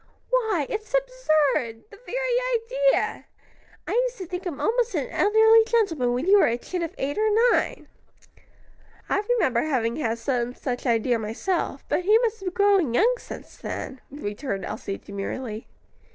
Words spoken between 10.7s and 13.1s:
idea myself; but he must have been growing